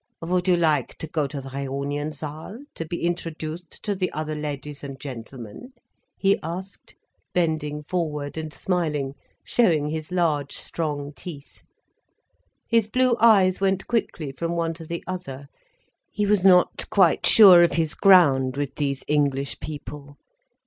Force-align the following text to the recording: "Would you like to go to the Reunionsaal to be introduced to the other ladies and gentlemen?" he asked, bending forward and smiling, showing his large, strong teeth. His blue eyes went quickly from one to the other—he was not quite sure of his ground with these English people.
"Would 0.23 0.47
you 0.47 0.57
like 0.57 0.95
to 0.97 1.05
go 1.05 1.27
to 1.27 1.39
the 1.39 1.49
Reunionsaal 1.49 2.63
to 2.73 2.85
be 2.87 3.03
introduced 3.03 3.69
to 3.83 3.93
the 3.93 4.11
other 4.13 4.33
ladies 4.33 4.83
and 4.83 4.99
gentlemen?" 4.99 5.73
he 6.17 6.39
asked, 6.41 6.95
bending 7.35 7.83
forward 7.83 8.35
and 8.35 8.51
smiling, 8.51 9.13
showing 9.43 9.89
his 9.89 10.11
large, 10.11 10.53
strong 10.57 11.13
teeth. 11.13 11.61
His 12.67 12.87
blue 12.87 13.15
eyes 13.19 13.61
went 13.61 13.85
quickly 13.85 14.31
from 14.31 14.53
one 14.55 14.73
to 14.73 14.87
the 14.87 15.03
other—he 15.05 16.25
was 16.25 16.43
not 16.43 16.89
quite 16.89 17.27
sure 17.27 17.61
of 17.61 17.73
his 17.73 17.93
ground 17.93 18.57
with 18.57 18.73
these 18.77 19.03
English 19.07 19.59
people. 19.59 20.17